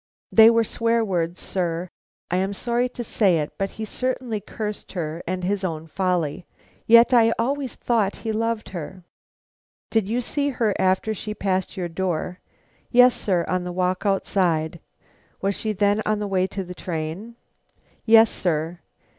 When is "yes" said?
12.89-13.13, 18.03-18.31